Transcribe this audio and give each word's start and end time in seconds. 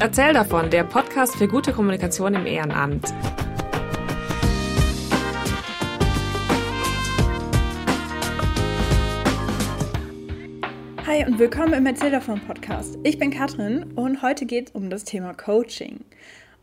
Erzähl 0.00 0.32
davon, 0.32 0.70
der 0.70 0.84
Podcast 0.84 1.34
für 1.34 1.48
gute 1.48 1.72
Kommunikation 1.72 2.32
im 2.34 2.46
Ehrenamt. 2.46 3.12
Hi 11.04 11.26
und 11.26 11.40
willkommen 11.40 11.72
im 11.72 11.84
Erzähl 11.84 12.12
davon 12.12 12.40
Podcast. 12.40 12.96
Ich 13.02 13.18
bin 13.18 13.32
Katrin 13.32 13.92
und 13.96 14.22
heute 14.22 14.46
geht 14.46 14.68
es 14.68 14.74
um 14.76 14.88
das 14.88 15.02
Thema 15.02 15.34
Coaching. 15.34 16.04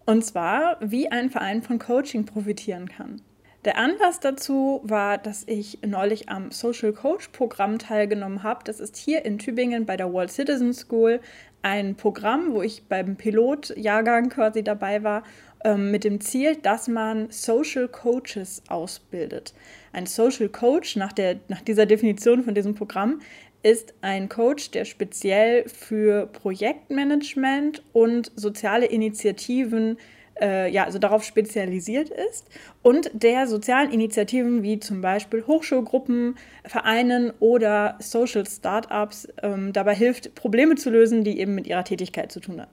Und 0.06 0.24
zwar, 0.24 0.78
wie 0.80 1.12
ein 1.12 1.30
Verein 1.30 1.62
von 1.62 1.78
Coaching 1.78 2.26
profitieren 2.26 2.88
kann. 2.88 3.20
Der 3.66 3.80
Anlass 3.80 4.20
dazu 4.20 4.80
war, 4.84 5.18
dass 5.18 5.44
ich 5.48 5.80
neulich 5.84 6.30
am 6.30 6.52
Social 6.52 6.94
Coach 6.94 7.30
Programm 7.30 7.80
teilgenommen 7.80 8.44
habe. 8.44 8.60
Das 8.64 8.80
ist 8.80 8.96
hier 8.96 9.26
in 9.26 9.40
Tübingen 9.40 9.88
bei 9.88 9.98
der 9.98 10.14
World 10.14 10.32
Citizen 10.32 10.72
School 10.72 11.20
ein 11.64 11.96
Programm, 11.96 12.54
wo 12.54 12.62
ich 12.62 12.84
beim 12.88 13.16
Pilotjahrgang 13.16 14.30
quasi 14.30 14.64
dabei 14.64 15.02
war, 15.02 15.23
ähm, 15.64 15.90
mit 15.90 16.04
dem 16.04 16.22
Ziel, 16.22 16.58
dass 16.58 16.88
man 16.88 17.32
Social 17.32 17.88
Coaches 17.88 18.62
ausbildet. 18.68 19.56
Ein 19.94 20.06
Social 20.06 20.48
Coach 20.48 20.95
nach, 20.95 21.12
der, 21.12 21.40
nach 21.48 21.62
dieser 21.62 21.88
Definition 21.88 22.44
von 22.44 22.54
diesem 22.54 22.76
Programm 22.76 23.20
ist 23.64 23.95
ein 24.02 24.30
Coach, 24.30 24.70
der 24.70 24.86
speziell 24.86 25.68
für 25.68 26.28
Projektmanagement 26.28 27.82
und 27.94 28.32
soziale 28.36 28.86
Initiativen 28.86 29.98
äh, 30.41 30.71
ja, 30.71 30.84
also 30.84 30.99
darauf 30.99 31.23
spezialisiert 31.23 32.09
ist 32.09 32.48
und 32.81 33.09
der 33.13 33.48
sozialen 33.48 33.91
Initiativen 33.91 34.63
wie 34.63 34.80
zum 34.80 35.02
Beispiel 35.02 35.45
Hochschulgruppen, 35.48 36.35
Vereinen 36.66 37.31
oder 37.39 37.95
Social 37.99 38.45
Startups 38.45 39.27
ähm, 39.41 39.73
dabei 39.73 39.95
hilft, 39.95 40.35
Probleme 40.35 40.75
zu 40.75 40.89
lösen, 40.89 41.23
die 41.23 41.39
eben 41.39 41.55
mit 41.55 41.67
ihrer 41.67 41.84
Tätigkeit 41.84 42.31
zu 42.31 42.39
tun 42.39 42.61
haben. 42.61 42.71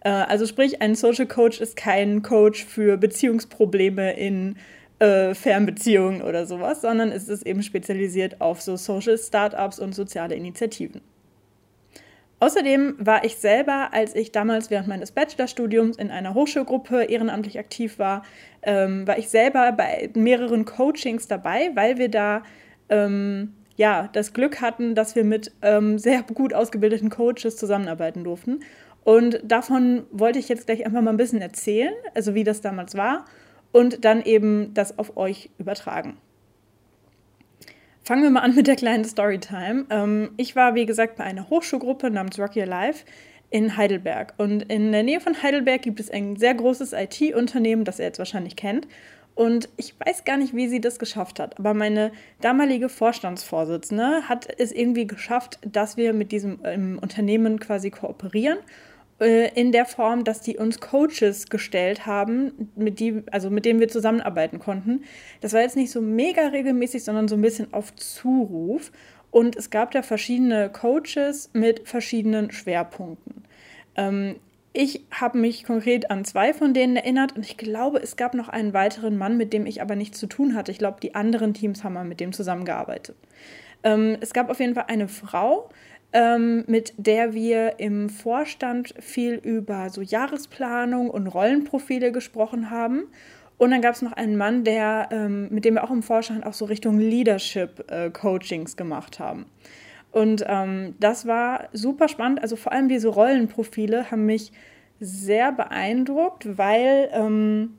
Äh, 0.00 0.10
also 0.10 0.46
sprich, 0.46 0.82
ein 0.82 0.94
Social 0.94 1.26
Coach 1.26 1.60
ist 1.60 1.76
kein 1.76 2.22
Coach 2.22 2.64
für 2.64 2.96
Beziehungsprobleme 2.96 4.12
in 4.16 4.56
äh, 4.98 5.34
Fernbeziehungen 5.34 6.22
oder 6.22 6.46
sowas, 6.46 6.82
sondern 6.82 7.10
es 7.10 7.28
ist 7.28 7.46
eben 7.46 7.62
spezialisiert 7.62 8.40
auf 8.40 8.60
so 8.60 8.76
Social 8.76 9.16
Startups 9.16 9.78
und 9.78 9.94
soziale 9.94 10.34
Initiativen. 10.34 11.00
Außerdem 12.40 12.94
war 12.98 13.22
ich 13.24 13.36
selber, 13.36 13.90
als 13.92 14.14
ich 14.14 14.32
damals 14.32 14.70
während 14.70 14.88
meines 14.88 15.12
Bachelorstudiums 15.12 15.98
in 15.98 16.10
einer 16.10 16.32
Hochschulgruppe 16.32 17.04
ehrenamtlich 17.04 17.58
aktiv 17.58 17.98
war, 17.98 18.22
ähm, 18.62 19.06
war 19.06 19.18
ich 19.18 19.28
selber 19.28 19.72
bei 19.72 20.08
mehreren 20.14 20.64
Coachings 20.64 21.28
dabei, 21.28 21.70
weil 21.74 21.98
wir 21.98 22.08
da 22.08 22.42
ähm, 22.88 23.52
ja 23.76 24.08
das 24.14 24.32
Glück 24.32 24.62
hatten, 24.62 24.94
dass 24.94 25.14
wir 25.14 25.24
mit 25.24 25.52
ähm, 25.60 25.98
sehr 25.98 26.22
gut 26.22 26.54
ausgebildeten 26.54 27.10
Coaches 27.10 27.58
zusammenarbeiten 27.58 28.24
durften. 28.24 28.60
Und 29.04 29.40
davon 29.44 30.04
wollte 30.10 30.38
ich 30.38 30.48
jetzt 30.48 30.66
gleich 30.66 30.86
einfach 30.86 31.02
mal 31.02 31.10
ein 31.10 31.18
bisschen 31.18 31.42
erzählen, 31.42 31.92
also 32.14 32.34
wie 32.34 32.44
das 32.44 32.62
damals 32.62 32.96
war 32.96 33.26
und 33.72 34.04
dann 34.06 34.22
eben 34.22 34.72
das 34.72 34.98
auf 34.98 35.18
euch 35.18 35.50
übertragen. 35.58 36.16
Fangen 38.02 38.22
wir 38.22 38.30
mal 38.30 38.40
an 38.40 38.54
mit 38.54 38.66
der 38.66 38.76
kleinen 38.76 39.04
Storytime. 39.04 39.86
Ähm, 39.90 40.30
ich 40.36 40.56
war, 40.56 40.74
wie 40.74 40.86
gesagt, 40.86 41.16
bei 41.16 41.24
einer 41.24 41.50
Hochschulgruppe 41.50 42.10
namens 42.10 42.38
Rocky 42.38 42.62
Alive 42.62 43.04
in 43.50 43.76
Heidelberg. 43.76 44.34
Und 44.38 44.62
in 44.72 44.92
der 44.92 45.02
Nähe 45.02 45.20
von 45.20 45.42
Heidelberg 45.42 45.82
gibt 45.82 46.00
es 46.00 46.10
ein 46.10 46.36
sehr 46.36 46.54
großes 46.54 46.92
IT-Unternehmen, 46.92 47.84
das 47.84 47.98
ihr 47.98 48.06
jetzt 48.06 48.18
wahrscheinlich 48.18 48.56
kennt. 48.56 48.86
Und 49.34 49.68
ich 49.76 49.94
weiß 49.98 50.24
gar 50.24 50.36
nicht, 50.36 50.54
wie 50.54 50.68
sie 50.68 50.80
das 50.80 50.98
geschafft 50.98 51.40
hat. 51.40 51.58
Aber 51.58 51.74
meine 51.74 52.12
damalige 52.40 52.88
Vorstandsvorsitzende 52.88 54.28
hat 54.28 54.48
es 54.58 54.72
irgendwie 54.72 55.06
geschafft, 55.06 55.58
dass 55.64 55.96
wir 55.96 56.12
mit 56.12 56.32
diesem 56.32 56.98
Unternehmen 57.00 57.60
quasi 57.60 57.90
kooperieren 57.90 58.58
äh, 59.20 59.52
in 59.54 59.72
der 59.72 59.84
Form, 59.84 60.24
dass 60.24 60.40
die 60.40 60.56
uns 60.56 60.80
Coaches 60.80 61.48
gestellt 61.48 62.06
haben, 62.06 62.70
mit, 62.76 63.00
die, 63.00 63.22
also 63.30 63.50
mit 63.50 63.64
denen 63.64 63.80
wir 63.80 63.88
zusammenarbeiten 63.88 64.58
konnten. 64.58 65.02
Das 65.40 65.52
war 65.52 65.60
jetzt 65.60 65.76
nicht 65.76 65.90
so 65.90 66.00
mega 66.00 66.48
regelmäßig, 66.48 67.04
sondern 67.04 67.28
so 67.28 67.36
ein 67.36 67.42
bisschen 67.42 67.72
auf 67.72 67.94
Zuruf. 67.94 68.92
Und 69.30 69.56
es 69.56 69.70
gab 69.70 69.92
da 69.92 70.02
verschiedene 70.02 70.70
Coaches 70.70 71.50
mit 71.52 71.88
verschiedenen 71.88 72.50
Schwerpunkten. 72.50 73.44
Ähm, 73.96 74.36
ich 74.72 75.04
habe 75.10 75.38
mich 75.38 75.64
konkret 75.64 76.10
an 76.10 76.24
zwei 76.24 76.52
von 76.52 76.74
denen 76.74 76.96
erinnert 76.96 77.36
und 77.36 77.44
ich 77.44 77.56
glaube, 77.56 77.98
es 77.98 78.16
gab 78.16 78.34
noch 78.34 78.48
einen 78.48 78.72
weiteren 78.72 79.18
Mann, 79.18 79.36
mit 79.36 79.52
dem 79.52 79.66
ich 79.66 79.82
aber 79.82 79.96
nichts 79.96 80.18
zu 80.18 80.26
tun 80.28 80.54
hatte. 80.54 80.70
Ich 80.70 80.78
glaube, 80.78 80.98
die 81.02 81.14
anderen 81.14 81.54
Teams 81.54 81.82
haben 81.82 81.94
mal 81.94 82.04
mit 82.04 82.20
dem 82.20 82.32
zusammengearbeitet. 82.32 83.16
Ähm, 83.82 84.16
es 84.20 84.32
gab 84.32 84.48
auf 84.48 84.60
jeden 84.60 84.74
Fall 84.74 84.84
eine 84.88 85.08
Frau, 85.08 85.70
ähm, 86.12 86.64
mit 86.66 86.92
der 86.96 87.34
wir 87.34 87.78
im 87.78 88.08
Vorstand 88.08 88.94
viel 88.98 89.34
über 89.34 89.90
so 89.90 90.00
Jahresplanung 90.02 91.10
und 91.10 91.26
Rollenprofile 91.26 92.12
gesprochen 92.12 92.70
haben. 92.70 93.04
Und 93.58 93.70
dann 93.70 93.82
gab 93.82 93.94
es 93.94 94.02
noch 94.02 94.12
einen 94.12 94.36
Mann, 94.36 94.64
der, 94.64 95.08
ähm, 95.12 95.48
mit 95.50 95.64
dem 95.64 95.74
wir 95.74 95.84
auch 95.84 95.90
im 95.90 96.02
Vorstand 96.02 96.46
auch 96.46 96.54
so 96.54 96.64
Richtung 96.64 96.98
Leadership-Coachings 96.98 98.72
äh, 98.72 98.76
gemacht 98.76 99.18
haben. 99.18 99.46
Und 100.12 100.44
ähm, 100.48 100.94
das 100.98 101.26
war 101.26 101.68
super 101.72 102.08
spannend. 102.08 102.42
Also 102.42 102.56
vor 102.56 102.72
allem 102.72 102.88
diese 102.88 103.08
Rollenprofile 103.08 104.10
haben 104.10 104.26
mich 104.26 104.52
sehr 104.98 105.52
beeindruckt, 105.52 106.58
weil 106.58 107.10
ähm, 107.12 107.78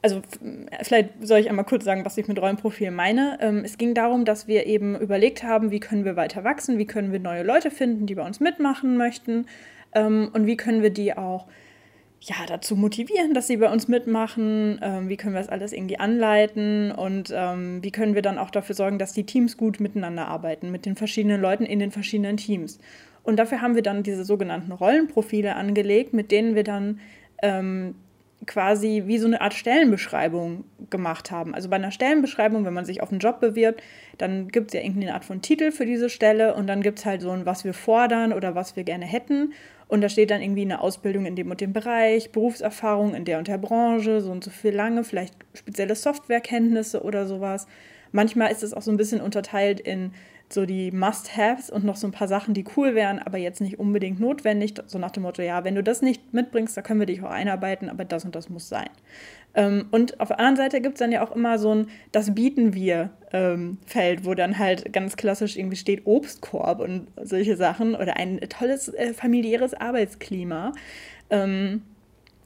also 0.00 0.22
vielleicht 0.82 1.26
soll 1.26 1.40
ich 1.40 1.48
einmal 1.48 1.64
kurz 1.64 1.84
sagen, 1.84 2.04
was 2.04 2.16
ich 2.18 2.28
mit 2.28 2.40
Rollenprofil 2.40 2.90
meine. 2.90 3.38
Ähm, 3.40 3.62
es 3.64 3.78
ging 3.78 3.94
darum, 3.94 4.24
dass 4.24 4.46
wir 4.46 4.66
eben 4.66 4.96
überlegt 4.96 5.42
haben, 5.42 5.70
wie 5.70 5.80
können 5.80 6.04
wir 6.04 6.16
weiter 6.16 6.44
wachsen, 6.44 6.78
wie 6.78 6.86
können 6.86 7.12
wir 7.12 7.18
neue 7.18 7.42
Leute 7.42 7.70
finden, 7.70 8.06
die 8.06 8.14
bei 8.14 8.24
uns 8.24 8.38
mitmachen 8.38 8.96
möchten 8.96 9.46
ähm, 9.94 10.30
und 10.32 10.46
wie 10.46 10.56
können 10.56 10.82
wir 10.82 10.90
die 10.90 11.16
auch 11.16 11.46
ja, 12.20 12.34
dazu 12.46 12.74
motivieren, 12.74 13.32
dass 13.32 13.46
sie 13.46 13.58
bei 13.58 13.70
uns 13.70 13.86
mitmachen, 13.86 14.80
ähm, 14.82 15.08
wie 15.08 15.16
können 15.16 15.34
wir 15.34 15.40
das 15.40 15.48
alles 15.48 15.72
irgendwie 15.72 15.98
anleiten 15.98 16.90
und 16.90 17.32
ähm, 17.34 17.82
wie 17.82 17.92
können 17.92 18.14
wir 18.14 18.22
dann 18.22 18.38
auch 18.38 18.50
dafür 18.50 18.74
sorgen, 18.74 18.98
dass 18.98 19.12
die 19.12 19.24
Teams 19.24 19.56
gut 19.56 19.78
miteinander 19.78 20.26
arbeiten, 20.26 20.70
mit 20.70 20.84
den 20.84 20.96
verschiedenen 20.96 21.40
Leuten 21.40 21.64
in 21.64 21.78
den 21.78 21.92
verschiedenen 21.92 22.36
Teams. 22.36 22.78
Und 23.22 23.36
dafür 23.36 23.60
haben 23.60 23.74
wir 23.74 23.82
dann 23.82 24.02
diese 24.02 24.24
sogenannten 24.24 24.72
Rollenprofile 24.72 25.54
angelegt, 25.54 26.12
mit 26.12 26.32
denen 26.32 26.54
wir 26.54 26.64
dann 26.64 26.98
ähm, 27.42 27.94
quasi 28.46 29.04
wie 29.06 29.18
so 29.18 29.26
eine 29.26 29.40
Art 29.40 29.54
Stellenbeschreibung 29.54 30.64
gemacht 30.90 31.30
haben. 31.30 31.54
Also 31.54 31.68
bei 31.68 31.76
einer 31.76 31.90
Stellenbeschreibung, 31.90 32.64
wenn 32.64 32.72
man 32.72 32.84
sich 32.84 33.02
auf 33.02 33.10
einen 33.10 33.18
Job 33.18 33.40
bewirbt, 33.40 33.82
dann 34.16 34.48
gibt 34.48 34.68
es 34.68 34.74
ja 34.74 34.80
irgendeine 34.80 35.14
Art 35.14 35.24
von 35.24 35.42
Titel 35.42 35.70
für 35.70 35.86
diese 35.86 36.08
Stelle 36.08 36.54
und 36.54 36.66
dann 36.66 36.82
gibt 36.82 37.00
es 37.00 37.06
halt 37.06 37.20
so 37.20 37.30
ein, 37.30 37.46
was 37.46 37.64
wir 37.64 37.74
fordern 37.74 38.32
oder 38.32 38.54
was 38.54 38.76
wir 38.76 38.84
gerne 38.84 39.06
hätten. 39.06 39.52
Und 39.88 40.02
da 40.02 40.08
steht 40.08 40.30
dann 40.30 40.42
irgendwie 40.42 40.62
eine 40.62 40.80
Ausbildung 40.80 41.26
in 41.26 41.34
dem 41.34 41.50
und 41.50 41.60
dem 41.60 41.72
Bereich, 41.72 42.30
Berufserfahrung 42.30 43.14
in 43.14 43.24
der 43.24 43.38
und 43.38 43.48
der 43.48 43.58
Branche, 43.58 44.20
so 44.20 44.30
und 44.30 44.44
so 44.44 44.50
viel 44.50 44.74
lange, 44.74 45.02
vielleicht 45.02 45.34
spezielle 45.54 45.94
Softwarekenntnisse 45.94 47.02
oder 47.02 47.26
sowas. 47.26 47.66
Manchmal 48.12 48.52
ist 48.52 48.62
es 48.62 48.72
auch 48.72 48.82
so 48.82 48.90
ein 48.90 48.96
bisschen 48.96 49.20
unterteilt 49.20 49.80
in 49.80 50.12
so 50.50 50.64
die 50.64 50.90
Must-Haves 50.90 51.70
und 51.70 51.84
noch 51.84 51.96
so 51.96 52.06
ein 52.06 52.12
paar 52.12 52.28
Sachen, 52.28 52.54
die 52.54 52.64
cool 52.76 52.94
wären, 52.94 53.18
aber 53.18 53.38
jetzt 53.38 53.60
nicht 53.60 53.78
unbedingt 53.78 54.18
notwendig. 54.18 54.74
So 54.86 54.98
nach 54.98 55.10
dem 55.10 55.24
Motto, 55.24 55.42
ja, 55.42 55.64
wenn 55.64 55.74
du 55.74 55.82
das 55.82 56.00
nicht 56.00 56.32
mitbringst, 56.32 56.76
da 56.76 56.82
können 56.82 57.00
wir 57.00 57.06
dich 57.06 57.22
auch 57.22 57.30
einarbeiten, 57.30 57.90
aber 57.90 58.04
das 58.04 58.24
und 58.24 58.34
das 58.34 58.48
muss 58.48 58.68
sein. 58.68 58.88
Ähm, 59.54 59.86
und 59.90 60.20
auf 60.20 60.28
der 60.28 60.38
anderen 60.38 60.56
Seite 60.56 60.80
gibt 60.80 60.94
es 60.94 60.98
dann 61.00 61.12
ja 61.12 61.22
auch 61.22 61.34
immer 61.34 61.58
so 61.58 61.74
ein 61.74 61.88
Das 62.12 62.34
bieten 62.34 62.74
wir 62.74 63.10
ähm, 63.32 63.78
Feld, 63.86 64.24
wo 64.24 64.34
dann 64.34 64.58
halt 64.58 64.92
ganz 64.92 65.16
klassisch 65.16 65.56
irgendwie 65.56 65.76
steht 65.76 66.06
Obstkorb 66.06 66.80
und 66.80 67.08
solche 67.22 67.56
Sachen 67.56 67.94
oder 67.94 68.16
ein 68.16 68.40
tolles 68.48 68.88
äh, 68.88 69.12
familiäres 69.12 69.74
Arbeitsklima. 69.74 70.72
Ähm, 71.30 71.82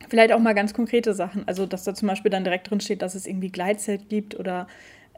vielleicht 0.08 0.32
auch 0.32 0.40
mal 0.40 0.54
ganz 0.54 0.74
konkrete 0.74 1.14
Sachen. 1.14 1.46
Also, 1.46 1.66
dass 1.66 1.84
da 1.84 1.94
zum 1.94 2.08
Beispiel 2.08 2.30
dann 2.30 2.44
direkt 2.44 2.70
drin 2.70 2.80
steht, 2.80 3.02
dass 3.02 3.14
es 3.14 3.26
irgendwie 3.26 3.50
Gleitzeit 3.50 4.08
gibt 4.08 4.38
oder 4.38 4.66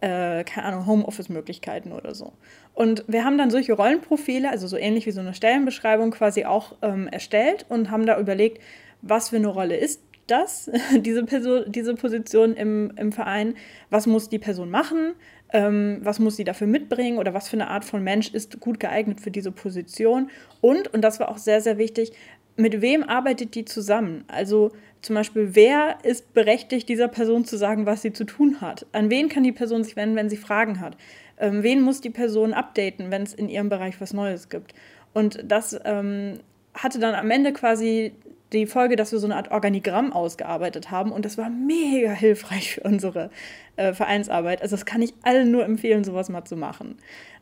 äh, 0.05 0.45
keine 0.45 0.67
Ahnung, 0.67 0.87
Homeoffice-Möglichkeiten 0.87 1.91
oder 1.93 2.15
so. 2.15 2.35
Und 2.75 3.05
wir 3.07 3.25
haben 3.25 3.39
dann 3.39 3.51
solche 3.51 3.73
Rollenprofile, 3.73 4.51
also 4.51 4.67
so 4.67 4.77
ähnlich 4.77 5.07
wie 5.07 5.13
so 5.13 5.21
eine 5.21 5.33
Stellenbeschreibung 5.33 6.11
quasi 6.11 6.45
auch 6.45 6.75
ähm, 6.83 7.09
erstellt 7.09 7.65
und 7.71 7.91
haben 7.91 8.05
da 8.05 8.21
überlegt, 8.21 8.61
was 9.01 9.31
für 9.31 9.37
eine 9.37 9.49
Rolle 9.49 9.77
ist 9.77 10.03
das, 10.27 10.71
diese, 11.01 11.25
Person, 11.25 11.65
diese 11.69 11.95
Position 11.95 12.55
im, 12.55 12.93
im 12.97 13.13
Verein, 13.13 13.55
was 13.89 14.07
muss 14.07 14.29
die 14.29 14.39
Person 14.39 14.71
machen, 14.71 15.15
ähm, 15.55 16.01
was 16.03 16.19
muss 16.19 16.37
sie 16.37 16.45
dafür 16.45 16.67
mitbringen? 16.67 17.17
Oder 17.17 17.33
was 17.33 17.49
für 17.49 17.57
eine 17.57 17.69
Art 17.69 17.87
von 17.87 18.03
Mensch 18.03 18.35
ist 18.35 18.61
gut 18.61 18.81
geeignet 18.81 19.23
für 19.23 19.31
diese 19.31 19.53
Position? 19.53 20.29
Und, 20.61 20.93
und 20.93 21.01
das 21.01 21.19
war 21.19 21.31
auch 21.31 21.39
sehr, 21.39 21.63
sehr 21.63 21.79
wichtig, 21.79 22.13
mit 22.57 22.81
wem 22.81 23.03
arbeitet 23.03 23.55
die 23.55 23.65
zusammen? 23.65 24.25
Also 24.29 24.73
zum 25.03 25.15
Beispiel, 25.15 25.51
wer 25.55 25.99
ist 26.03 26.33
berechtigt, 26.33 26.89
dieser 26.89 27.09
Person 27.09 27.45
zu 27.45 27.57
sagen, 27.59 27.85
was 27.87 28.03
sie 28.03 28.13
zu 28.13 28.25
tun 28.25 28.61
hat? 28.61 28.87
An 28.93 29.11
wen 29.11 29.29
kann 29.29 29.43
die 29.43 29.53
Person 29.53 29.85
sich 29.85 29.97
wenden, 29.97 30.17
wenn 30.17 30.31
sie 30.31 30.37
Fragen 30.37 30.81
hat? 30.81 30.97
Ähm, 31.39 31.63
wen 31.63 31.83
muss 31.83 32.01
die 32.01 32.11
Person 32.11 32.55
updaten, 32.55 33.11
wenn 33.11 33.23
es 33.23 33.35
in 33.35 33.49
ihrem 33.49 33.69
Bereich 33.69 34.01
was 34.01 34.13
Neues 34.13 34.49
gibt? 34.49 34.75
Und 35.13 35.45
das 35.47 35.79
ähm, 35.85 36.41
hatte 36.75 36.99
dann 36.99 37.15
am 37.15 37.31
Ende 37.31 37.53
quasi 37.53 38.13
die 38.53 38.67
Folge, 38.67 38.97
dass 38.97 39.13
wir 39.13 39.19
so 39.19 39.27
eine 39.27 39.37
Art 39.37 39.51
Organigramm 39.51 40.13
ausgearbeitet 40.13 40.91
haben 40.91 41.13
und 41.13 41.25
das 41.25 41.37
war 41.37 41.51
mega 41.51 42.13
hilfreich 42.13 42.75
für 42.75 42.83
unsere 42.83 43.31
äh, 43.77 43.93
Vereinsarbeit. 43.93 44.63
Also 44.63 44.77
das 44.77 44.87
kann 44.87 45.03
ich 45.03 45.13
allen 45.23 45.51
nur 45.51 45.65
empfehlen, 45.65 46.05
sowas 46.05 46.29
mal 46.29 46.45
zu 46.45 46.57
machen. 46.57 46.97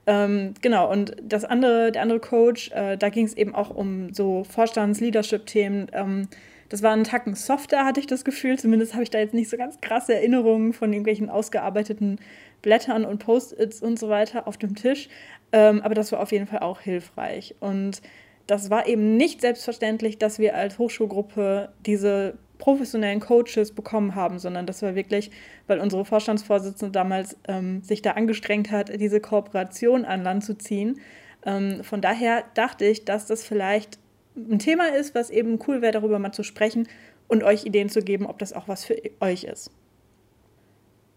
Ähm, 0.07 0.55
genau, 0.61 0.91
und 0.91 1.15
das 1.23 1.45
andere, 1.45 1.93
der 1.93 2.03
andere 2.03 2.21
Coach, 2.21 2.71
äh, 2.73 2.97
da 2.97 3.09
ging 3.09 3.25
es 3.25 3.35
eben 3.35 3.55
auch 3.55 3.71
um 3.71 4.13
so 4.13 4.45
Vorstands-Leadership-Themen. 4.45 5.89
Ähm, 5.93 6.29
das 6.69 6.83
war 6.83 6.93
ein 6.93 7.05
Tacken 7.05 7.35
softer, 7.35 7.85
hatte 7.85 8.01
ich 8.01 8.07
das 8.07 8.25
Gefühl. 8.25 8.59
Zumindest 8.59 8.95
habe 8.95 9.03
ich 9.03 9.11
da 9.11 9.19
jetzt 9.19 9.35
nicht 9.35 9.51
so 9.51 9.57
ganz 9.57 9.81
krasse 9.81 10.15
Erinnerungen 10.15 10.73
von 10.73 10.93
irgendwelchen 10.93 11.29
ausgearbeiteten 11.29 12.19
Blättern 12.63 13.05
und 13.05 13.19
Post-its 13.19 13.83
und 13.83 13.99
so 13.99 14.09
weiter 14.09 14.49
auf 14.49 14.57
dem 14.57 14.75
Tisch. 14.75 15.09
Ähm, 15.53 15.83
aber 15.83 15.95
das 15.95 16.11
war 16.13 16.21
auf 16.21 16.33
jeden 16.33 16.47
Fall 16.47 16.61
auch 16.61 16.81
hilfreich. 16.81 17.55
Und 17.61 18.01
das 18.47 18.71
war 18.71 18.89
eben 18.89 19.17
nicht 19.17 19.41
selbstverständlich, 19.41 20.19
dass 20.19 20.39
wir 20.39 20.57
als 20.57 20.79
Hochschulgruppe 20.79 21.69
diese 21.85 22.39
professionellen 22.63 23.19
Coaches 23.19 23.73
bekommen 23.73 24.15
haben, 24.15 24.39
sondern 24.39 24.67
das 24.67 24.83
war 24.83 24.95
wirklich, 24.95 25.33
weil 25.67 25.81
unsere 25.81 26.05
Vorstandsvorsitzende 26.05 26.93
damals 26.93 27.37
ähm, 27.49 27.83
sich 27.83 28.03
da 28.03 28.13
angestrengt 28.13 28.71
hat, 28.71 28.89
diese 29.01 29.21
Kooperation 29.21 30.05
an 30.05 30.23
Land 30.23 30.45
zu 30.45 30.57
ziehen. 30.57 31.01
Ähm, 31.45 31.83
von 31.83 32.01
daher 32.01 32.45
dachte 32.55 32.85
ich, 32.85 33.05
dass 33.05 33.27
das 33.27 33.43
vielleicht 33.43 33.99
ein 34.37 34.61
Thema 34.61 34.95
ist, 34.95 35.13
was 35.13 35.31
eben 35.31 35.59
cool 35.67 35.83
wäre, 35.83 35.91
darüber 35.91 36.21
mal 36.21 36.31
zu 36.31 36.45
sprechen 36.45 36.87
und 37.27 37.43
euch 37.43 37.65
Ideen 37.65 37.89
zu 37.89 38.01
geben, 38.01 38.27
ob 38.27 38.39
das 38.39 38.53
auch 38.53 38.69
was 38.69 38.85
für 38.85 38.95
euch 39.19 39.43
ist. 39.43 39.73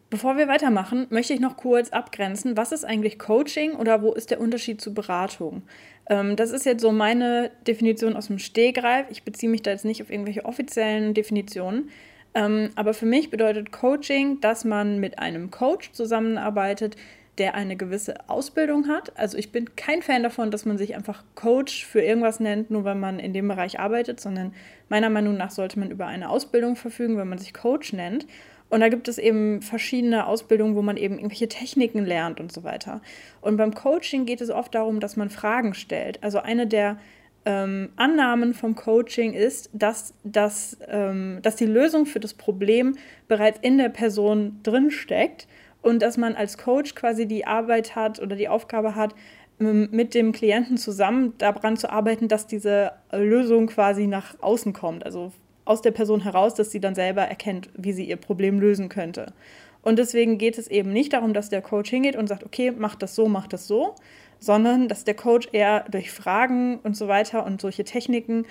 Bevor 0.10 0.38
wir 0.38 0.48
weitermachen, 0.48 1.06
möchte 1.12 1.34
ich 1.34 1.40
noch 1.40 1.58
kurz 1.58 1.90
abgrenzen, 1.90 2.58
was 2.58 2.72
ist 2.72 2.86
eigentlich 2.86 3.20
Coaching 3.20 3.76
oder 3.76 4.02
wo 4.02 4.14
ist 4.14 4.32
der 4.32 4.42
Unterschied 4.42 4.82
zu 4.82 4.96
Beratung? 4.96 5.62
Ähm, 6.10 6.36
das 6.36 6.52
ist 6.52 6.66
jetzt 6.66 6.82
so 6.82 6.92
meine 6.92 7.52
Definition 7.68 8.16
aus 8.16 8.28
dem 8.28 8.40
Stehgreif. 8.40 9.08
Ich 9.10 9.24
beziehe 9.24 9.50
mich 9.50 9.64
da 9.64 9.72
jetzt 9.72 9.86
nicht 9.86 10.02
auf 10.02 10.10
irgendwelche 10.12 10.46
offiziellen 10.46 11.14
Definitionen. 11.14 11.90
Ähm, 12.34 12.70
aber 12.76 12.94
für 12.94 13.06
mich 13.06 13.30
bedeutet 13.30 13.72
Coaching, 13.72 14.42
dass 14.42 14.66
man 14.66 15.00
mit 15.00 15.20
einem 15.20 15.52
Coach 15.52 15.92
zusammenarbeitet, 15.94 16.98
der 17.38 17.56
eine 17.56 17.76
gewisse 17.76 18.30
Ausbildung 18.30 18.88
hat. 18.88 19.18
Also 19.18 19.38
ich 19.38 19.52
bin 19.52 19.76
kein 19.76 20.02
Fan 20.02 20.24
davon, 20.24 20.52
dass 20.52 20.66
man 20.66 20.78
sich 20.78 20.96
einfach 20.96 21.24
Coach 21.36 21.86
für 21.86 22.02
irgendwas 22.02 22.40
nennt, 22.40 22.72
nur 22.72 22.84
weil 22.84 22.96
man 22.96 23.20
in 23.20 23.34
dem 23.34 23.48
Bereich 23.48 23.80
arbeitet, 23.80 24.20
sondern 24.20 24.54
meiner 24.90 25.10
Meinung 25.10 25.36
nach 25.36 25.52
sollte 25.52 25.80
man 25.80 25.92
über 25.92 26.08
eine 26.08 26.30
Ausbildung 26.30 26.76
verfügen, 26.76 27.18
wenn 27.18 27.28
man 27.28 27.38
sich 27.38 27.54
Coach 27.54 27.94
nennt. 27.94 28.26
Und 28.70 28.80
da 28.80 28.90
gibt 28.90 29.08
es 29.08 29.18
eben 29.18 29.62
verschiedene 29.62 30.26
Ausbildungen, 30.26 30.76
wo 30.76 30.82
man 30.82 30.98
eben 30.98 31.16
irgendwelche 31.16 31.48
Techniken 31.48 32.06
lernt 32.06 32.40
und 32.40 32.52
so 32.52 32.64
weiter. 32.64 33.02
Und 33.42 33.58
beim 33.58 33.74
Coaching 33.74 34.26
geht 34.26 34.42
es 34.42 34.50
oft 34.50 34.74
darum, 34.74 35.00
dass 35.00 35.16
man 35.16 35.30
Fragen 35.30 35.74
stellt. 35.74 36.24
Also 36.24 36.40
eine 36.40 36.66
der 36.66 36.98
ähm, 37.46 37.90
Annahmen 37.96 38.54
vom 38.54 38.76
Coaching 38.76 39.34
ist, 39.34 39.70
dass, 39.72 40.14
dass, 40.24 40.78
ähm, 40.88 41.40
dass 41.44 41.56
die 41.56 41.68
Lösung 41.68 42.06
für 42.06 42.20
das 42.20 42.34
Problem 42.34 42.98
bereits 43.28 43.60
in 43.62 43.78
der 43.78 43.90
Person 43.90 44.60
drinsteckt 44.64 45.48
und 45.82 46.02
dass 46.02 46.18
man 46.18 46.36
als 46.36 46.58
Coach 46.58 46.96
quasi 46.96 47.28
die 47.28 47.46
Arbeit 47.46 47.96
hat 47.96 48.20
oder 48.20 48.36
die 48.36 48.50
Aufgabe 48.50 48.96
hat, 48.96 49.14
ähm, 49.60 49.90
mit 49.92 50.16
dem 50.16 50.32
Klienten 50.32 50.78
zusammen 50.78 51.38
daran 51.38 51.78
zu 51.78 51.92
arbeiten, 51.92 52.28
dass 52.28 52.48
diese 52.48 52.94
Lösung 53.12 53.68
quasi 53.68 54.08
nach 54.08 54.42
außen 54.42 54.74
kommt. 54.74 55.06
Also 55.06 55.32
aus 55.66 55.82
der 55.82 55.92
Person 55.92 56.22
heraus, 56.22 56.54
dass 56.54 56.72
sie 56.72 56.80
dann 56.80 56.96
selber 56.96 57.24
erkennt, 57.24 57.70
wie 57.76 57.94
sie 57.94 58.06
ihr 58.06 58.18
Problem 58.18 58.60
lösen 58.60 58.90
könnte. 58.90 59.34
Und 59.82 60.00
deswegen 60.00 60.38
geht 60.38 60.58
es 60.58 60.68
eben 60.68 60.92
nicht 60.94 61.14
darum, 61.14 61.34
dass 61.34 61.50
der 61.50 61.62
Coach 61.62 61.90
hingeht 61.90 62.16
und 62.16 62.28
sagt, 62.28 62.44
okay, 62.44 62.72
mach 62.76 62.96
das 62.96 63.16
so, 63.16 63.28
mach 63.28 63.48
das 63.48 63.68
so, 63.68 63.96
sondern 64.40 64.88
dass 64.88 65.04
der 65.04 65.14
Coach 65.14 65.50
eher 65.52 65.86
durch 65.90 66.12
Fragen 66.12 66.80
und 66.80 66.96
so 66.96 67.08
weiter 67.08 67.46
und 67.46 67.62
solche 67.62 67.84
Techniken 67.84 68.46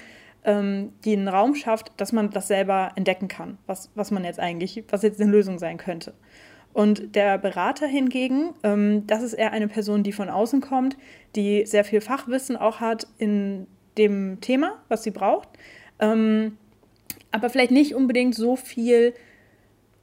ähm, 0.45 0.93
die 1.05 1.15
einen 1.15 1.29
Raum 1.29 1.55
schafft, 1.55 1.93
dass 1.97 2.13
man 2.13 2.31
das 2.31 2.49
selber 2.49 2.93
entdecken 2.97 3.29
kann, 3.29 3.59
was, 3.67 3.91
was 3.95 4.11
man 4.11 4.25
jetzt 4.25 4.39
eigentlich, 4.39 4.85
was 4.91 5.03
jetzt 5.03 5.21
eine 5.21 5.31
Lösung 5.31 5.59
sein 5.59 5.79
könnte. 5.79 6.15
Und 6.73 7.15
der 7.15 7.39
Berater 7.39 7.87
hingegen, 7.87 8.53
ähm, 8.63 9.07
das 9.07 9.23
ist 9.23 9.35
eher 9.35 9.53
eine 9.53 9.69
Person, 9.69 10.03
die 10.03 10.13
von 10.13 10.29
außen 10.29 10.61
kommt, 10.61 10.97
die 11.37 11.65
sehr 11.67 11.85
viel 11.85 12.01
Fachwissen 12.01 12.57
auch 12.57 12.81
hat 12.81 13.07
in 13.17 13.67
dem 13.97 14.41
Thema, 14.41 14.83
was 14.89 15.05
sie 15.05 15.13
braucht. 15.13 15.49
Ähm, 16.01 16.59
aber 17.31 17.51
vielleicht 17.51 17.71
nicht 17.71 17.95
unbedingt 17.95 18.35
so 18.35 18.57
viel 18.57 19.15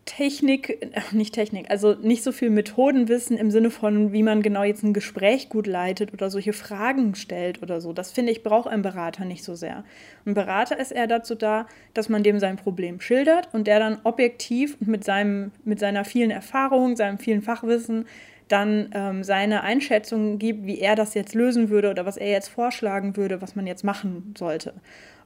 Technik, 0.05 0.69
äh, 0.81 1.01
nicht 1.11 1.33
Technik, 1.33 1.69
also 1.69 1.93
nicht 1.93 2.23
so 2.23 2.31
viel 2.31 2.49
Methodenwissen 2.49 3.37
im 3.37 3.51
Sinne 3.51 3.69
von, 3.69 4.11
wie 4.13 4.23
man 4.23 4.41
genau 4.41 4.63
jetzt 4.63 4.83
ein 4.83 4.93
Gespräch 4.93 5.49
gut 5.49 5.67
leitet 5.67 6.11
oder 6.11 6.29
solche 6.29 6.53
Fragen 6.53 7.13
stellt 7.15 7.61
oder 7.61 7.81
so. 7.81 7.93
Das 7.93 8.11
finde 8.11 8.31
ich, 8.31 8.43
braucht 8.43 8.67
ein 8.67 8.81
Berater 8.81 9.25
nicht 9.25 9.43
so 9.43 9.55
sehr. 9.55 9.83
Ein 10.25 10.33
Berater 10.33 10.79
ist 10.79 10.91
eher 10.91 11.07
dazu 11.07 11.35
da, 11.35 11.67
dass 11.93 12.09
man 12.09 12.23
dem 12.23 12.39
sein 12.39 12.57
Problem 12.57 12.99
schildert 12.99 13.49
und 13.53 13.67
der 13.67 13.79
dann 13.79 13.99
objektiv 14.03 14.75
und 14.81 14.87
mit, 14.87 15.03
seinem, 15.03 15.51
mit 15.63 15.79
seiner 15.79 16.03
vielen 16.03 16.31
Erfahrung, 16.31 16.95
seinem 16.95 17.19
vielen 17.19 17.41
Fachwissen 17.41 18.05
dann 18.47 18.89
ähm, 18.93 19.23
seine 19.23 19.61
Einschätzung 19.61 20.39
gibt, 20.39 20.65
wie 20.65 20.79
er 20.79 20.95
das 20.95 21.13
jetzt 21.13 21.35
lösen 21.35 21.69
würde 21.69 21.89
oder 21.89 22.05
was 22.05 22.17
er 22.17 22.31
jetzt 22.31 22.49
vorschlagen 22.49 23.15
würde, 23.15 23.41
was 23.41 23.55
man 23.55 23.65
jetzt 23.65 23.83
machen 23.83 24.33
sollte. 24.37 24.73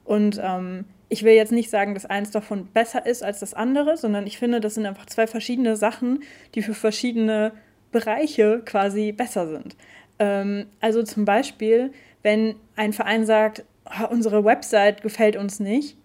Und 0.04 0.40
ähm, 0.44 0.86
ich 1.10 1.24
will 1.24 1.34
jetzt 1.34 1.52
nicht 1.52 1.70
sagen, 1.70 1.94
dass 1.94 2.06
eins 2.06 2.32
davon 2.32 2.68
besser 2.68 3.06
ist 3.06 3.24
als 3.24 3.40
das 3.40 3.54
andere, 3.54 3.98
sondern 3.98 4.28
ich 4.28 4.38
finde, 4.38 4.60
das 4.60 4.76
sind 4.76 4.86
einfach 4.86 5.06
zwei 5.06 5.28
verschiedene 5.28 5.76
Sachen, 5.76 6.24
die 6.56 6.62
für 6.62 6.74
verschiedene 6.74 7.52
Bereiche 7.92 8.62
quasi 8.66 9.12
besser 9.12 9.48
sind. 9.48 9.76
Ähm, 10.20 10.68
also 10.82 11.04
zum 11.04 11.26
Beispiel, 11.26 11.92
wenn 12.24 12.56
ein 12.76 12.94
Verein 12.94 13.26
sagt, 13.26 13.64
unsere 14.10 14.44
Website 14.44 15.02
gefällt 15.02 15.36
uns 15.36 15.60
nicht, 15.60 15.98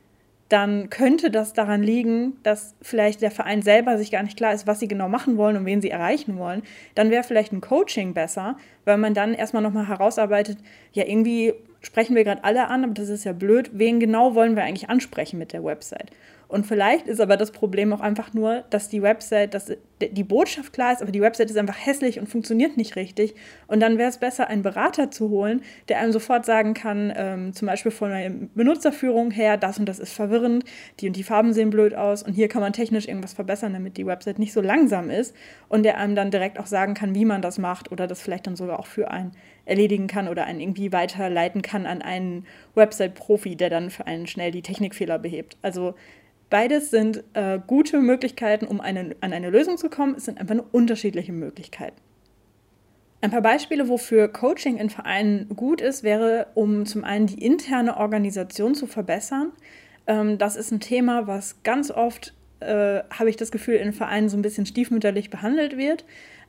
dann 0.50 0.90
könnte 0.90 1.30
das 1.30 1.52
daran 1.52 1.82
liegen, 1.82 2.36
dass 2.42 2.74
vielleicht 2.82 3.22
der 3.22 3.30
Verein 3.30 3.62
selber 3.62 3.96
sich 3.96 4.10
gar 4.10 4.24
nicht 4.24 4.36
klar 4.36 4.52
ist, 4.52 4.66
was 4.66 4.80
sie 4.80 4.88
genau 4.88 5.08
machen 5.08 5.36
wollen 5.36 5.56
und 5.56 5.64
wen 5.64 5.80
sie 5.80 5.90
erreichen 5.90 6.38
wollen. 6.38 6.62
Dann 6.96 7.10
wäre 7.10 7.22
vielleicht 7.22 7.52
ein 7.52 7.60
Coaching 7.60 8.14
besser, 8.14 8.56
weil 8.84 8.98
man 8.98 9.14
dann 9.14 9.32
erstmal 9.32 9.62
nochmal 9.62 9.86
herausarbeitet, 9.86 10.58
ja, 10.92 11.06
irgendwie 11.06 11.54
sprechen 11.80 12.16
wir 12.16 12.24
gerade 12.24 12.44
alle 12.44 12.68
an, 12.68 12.84
aber 12.84 12.94
das 12.94 13.08
ist 13.08 13.24
ja 13.24 13.32
blöd. 13.32 13.70
Wen 13.72 14.00
genau 14.00 14.34
wollen 14.34 14.56
wir 14.56 14.64
eigentlich 14.64 14.90
ansprechen 14.90 15.38
mit 15.38 15.52
der 15.52 15.64
Website? 15.64 16.10
Und 16.50 16.66
vielleicht 16.66 17.06
ist 17.06 17.20
aber 17.20 17.36
das 17.36 17.52
Problem 17.52 17.92
auch 17.92 18.00
einfach 18.00 18.34
nur, 18.34 18.64
dass 18.70 18.88
die 18.88 19.02
Website, 19.02 19.54
dass 19.54 19.72
die 20.00 20.24
Botschaft 20.24 20.72
klar 20.72 20.92
ist, 20.92 21.00
aber 21.00 21.12
die 21.12 21.20
Website 21.20 21.48
ist 21.48 21.56
einfach 21.56 21.76
hässlich 21.78 22.18
und 22.18 22.26
funktioniert 22.26 22.76
nicht 22.76 22.96
richtig. 22.96 23.36
Und 23.68 23.78
dann 23.78 23.98
wäre 23.98 24.08
es 24.08 24.18
besser, 24.18 24.48
einen 24.48 24.62
Berater 24.62 25.12
zu 25.12 25.30
holen, 25.30 25.62
der 25.88 26.00
einem 26.00 26.10
sofort 26.10 26.44
sagen 26.44 26.74
kann, 26.74 27.12
ähm, 27.14 27.52
zum 27.52 27.66
Beispiel 27.66 27.92
von 27.92 28.10
der 28.10 28.32
Benutzerführung 28.56 29.30
her, 29.30 29.58
das 29.58 29.78
und 29.78 29.88
das 29.88 30.00
ist 30.00 30.12
verwirrend, 30.12 30.64
die 30.98 31.06
und 31.06 31.14
die 31.14 31.22
Farben 31.22 31.52
sehen 31.52 31.70
blöd 31.70 31.94
aus 31.94 32.24
und 32.24 32.32
hier 32.32 32.48
kann 32.48 32.62
man 32.62 32.72
technisch 32.72 33.06
irgendwas 33.06 33.32
verbessern, 33.32 33.72
damit 33.72 33.96
die 33.96 34.06
Website 34.06 34.40
nicht 34.40 34.52
so 34.52 34.60
langsam 34.60 35.08
ist. 35.08 35.36
Und 35.68 35.84
der 35.84 35.98
einem 35.98 36.16
dann 36.16 36.32
direkt 36.32 36.58
auch 36.58 36.66
sagen 36.66 36.94
kann, 36.94 37.14
wie 37.14 37.24
man 37.24 37.42
das 37.42 37.58
macht 37.58 37.92
oder 37.92 38.08
das 38.08 38.20
vielleicht 38.20 38.48
dann 38.48 38.56
sogar 38.56 38.80
auch 38.80 38.86
für 38.86 39.12
einen 39.12 39.36
erledigen 39.66 40.08
kann 40.08 40.26
oder 40.26 40.46
einen 40.46 40.58
irgendwie 40.58 40.92
weiterleiten 40.92 41.62
kann 41.62 41.69
an 41.74 42.02
einen 42.02 42.46
Website-Profi, 42.74 43.56
der 43.56 43.70
dann 43.70 43.90
für 43.90 44.06
einen 44.06 44.26
schnell 44.26 44.50
die 44.50 44.62
Technikfehler 44.62 45.18
behebt. 45.18 45.56
Also 45.62 45.94
Beides 46.50 46.90
sind 46.90 47.22
äh, 47.34 47.60
gute 47.64 48.00
Möglichkeiten, 48.00 48.66
um 48.66 48.80
eine, 48.80 49.14
an 49.20 49.32
eine 49.32 49.50
Lösung 49.50 49.78
zu 49.78 49.88
kommen. 49.88 50.16
Es 50.16 50.24
sind 50.24 50.40
einfach 50.40 50.56
nur 50.56 50.66
unterschiedliche 50.72 51.32
Möglichkeiten. 51.32 51.96
Ein 53.20 53.30
paar 53.30 53.40
Beispiele, 53.40 53.88
wofür 53.88 54.26
Coaching 54.28 54.76
in 54.76 54.90
Vereinen 54.90 55.48
gut 55.54 55.80
ist, 55.80 56.02
wäre, 56.02 56.48
um 56.54 56.86
zum 56.86 57.04
einen 57.04 57.28
die 57.28 57.44
interne 57.44 57.98
Organisation 57.98 58.74
zu 58.74 58.88
verbessern. 58.88 59.52
Ähm, 60.08 60.38
das 60.38 60.56
ist 60.56 60.72
ein 60.72 60.80
Thema, 60.80 61.28
was 61.28 61.62
ganz 61.62 61.92
oft, 61.92 62.34
äh, 62.58 63.00
habe 63.10 63.30
ich 63.30 63.36
das 63.36 63.52
Gefühl, 63.52 63.76
in 63.76 63.92
Vereinen 63.92 64.28
so 64.28 64.36
ein 64.36 64.42
bisschen 64.42 64.66
stiefmütterlich 64.66 65.30
behandelt 65.30 65.76
wird. 65.76 66.04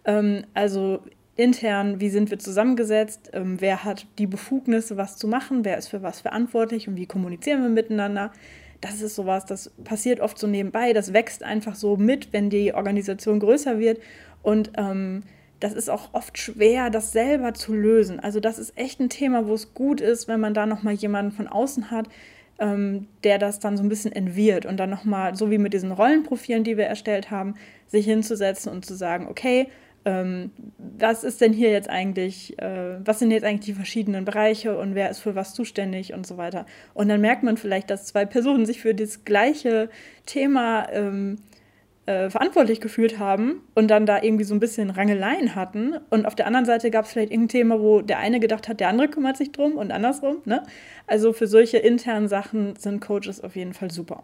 Ähm, 0.05 0.45
also 0.55 1.03
intern, 1.41 2.00
wie 2.00 2.10
sind 2.10 2.31
wir 2.31 2.39
zusammengesetzt, 2.39 3.31
ähm, 3.33 3.57
wer 3.60 3.83
hat 3.83 4.07
die 4.17 4.27
Befugnisse, 4.27 4.98
was 4.98 5.17
zu 5.17 5.27
machen, 5.27 5.65
wer 5.65 5.77
ist 5.77 5.88
für 5.88 6.03
was 6.03 6.21
verantwortlich 6.21 6.88
und 6.88 6.95
wie 6.95 7.05
kommunizieren 7.05 7.62
wir 7.62 7.69
miteinander 7.69 8.31
das 8.81 9.01
ist 9.01 9.15
sowas, 9.15 9.45
das 9.45 9.69
passiert 9.83 10.19
oft 10.19 10.38
so 10.38 10.48
nebenbei, 10.48 10.91
das 10.91 11.13
wächst 11.13 11.43
einfach 11.43 11.75
so 11.75 11.98
mit, 11.98 12.33
wenn 12.33 12.50
die 12.50 12.74
Organisation 12.74 13.39
größer 13.39 13.79
wird. 13.79 14.01
Und 14.41 14.71
ähm, 14.75 15.21
das 15.60 15.74
ist 15.74 15.89
auch 15.89 16.13
oft 16.13 16.39
schwer, 16.39 16.89
das 16.89 17.12
selber 17.12 17.53
zu 17.53 17.74
lösen. 17.74 18.19
Also 18.19 18.39
das 18.39 18.57
ist 18.57 18.75
echt 18.75 19.00
ein 19.00 19.10
Thema, 19.10 19.48
wo 19.48 19.53
es 19.53 19.75
gut 19.75 20.01
ist, 20.01 20.27
wenn 20.27 20.39
man 20.39 20.55
da 20.55 20.65
nochmal 20.65 20.95
jemanden 20.95 21.31
von 21.31 21.48
außen 21.48 21.91
hat, 21.91 22.07
ähm, 22.57 23.07
der 23.24 23.38
das 23.38 23.60
dann 23.60 23.77
so 23.77 23.83
ein 23.83 23.89
bisschen 23.89 24.12
entwirrt 24.12 24.65
und 24.65 24.77
dann 24.77 24.89
nochmal, 24.89 25.36
so 25.36 25.51
wie 25.51 25.60
mit 25.60 25.74
diesen 25.74 25.91
Rollenprofilen, 25.91 26.63
die 26.63 26.77
wir 26.77 26.86
erstellt 26.86 27.29
haben, 27.29 27.53
sich 27.88 28.05
hinzusetzen 28.05 28.71
und 28.71 28.83
zu 28.83 28.95
sagen, 28.95 29.27
okay, 29.29 29.67
ähm, 30.05 30.51
was 30.77 31.24
ist 31.24 31.41
denn 31.41 31.53
hier 31.53 31.72
jetzt 31.72 31.89
eigentlich, 31.89 32.58
äh, 32.60 33.05
was 33.05 33.20
sind 33.20 33.31
jetzt 33.31 33.43
eigentlich 33.43 33.65
die 33.65 33.74
verschiedenen 33.74 34.25
Bereiche 34.25 34.77
und 34.77 34.96
wer 34.96 35.10
ist 35.10 35.20
für 35.20 35.36
was 35.36 35.53
zuständig 35.53 36.13
und 36.13 36.25
so 36.25 36.38
weiter. 36.38 36.65
Und 36.93 37.10
dann 37.10 37.22
merkt 37.22 37.43
man 37.43 37.58
vielleicht, 37.58 37.89
dass 37.89 38.05
zwei 38.05 38.25
Personen 38.25 38.65
sich 38.65 38.81
für 38.81 38.96
das 38.96 39.25
gleiche 39.25 39.89
Thema 40.25 40.88
ähm, 40.91 41.38
äh, 42.08 42.29
verantwortlich 42.29 42.81
gefühlt 42.81 43.20
haben 43.20 43.62
und 43.75 43.89
dann 43.89 44.05
da 44.05 44.22
irgendwie 44.22 44.43
so 44.43 44.55
ein 44.55 44.60
bisschen 44.60 44.89
Rangeleien 44.89 45.55
hatten. 45.55 45.96
Und 46.10 46.25
auf 46.25 46.36
der 46.36 46.48
anderen 46.48 46.65
Seite 46.65 46.89
gab 46.89 47.05
es 47.05 47.12
vielleicht 47.12 47.31
irgendein 47.31 47.60
Thema, 47.60 47.79
wo 47.79 48.01
der 48.01 48.17
eine 48.17 48.39
gedacht 48.39 48.67
hat, 48.67 48.79
der 48.79 48.89
andere 48.89 49.08
kümmert 49.08 49.38
sich 49.38 49.51
drum 49.51 49.77
und 49.77 49.91
andersrum. 49.91 50.38
Ne? 50.46 50.63
Also 51.05 51.31
für 51.31 51.48
solche 51.48 51.77
internen 51.77 52.27
Sachen 52.27 52.75
sind 52.75 53.01
Coaches 53.01 53.41
auf 53.41 53.55
jeden 53.55 53.74
Fall 53.74 53.91
super. 53.91 54.24